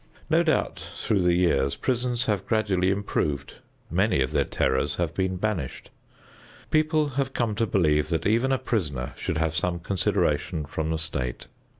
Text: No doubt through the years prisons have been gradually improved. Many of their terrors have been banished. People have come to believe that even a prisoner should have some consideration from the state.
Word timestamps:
No 0.31 0.41
doubt 0.41 0.79
through 0.95 1.21
the 1.21 1.35
years 1.35 1.75
prisons 1.75 2.25
have 2.25 2.39
been 2.39 2.47
gradually 2.47 2.89
improved. 2.89 3.57
Many 3.91 4.19
of 4.23 4.31
their 4.31 4.45
terrors 4.45 4.95
have 4.95 5.13
been 5.13 5.35
banished. 5.37 5.91
People 6.71 7.09
have 7.09 7.33
come 7.33 7.53
to 7.53 7.67
believe 7.67 8.09
that 8.09 8.25
even 8.25 8.51
a 8.51 8.57
prisoner 8.57 9.13
should 9.15 9.37
have 9.37 9.55
some 9.55 9.77
consideration 9.79 10.65
from 10.65 10.89
the 10.89 10.97
state. 10.97 11.45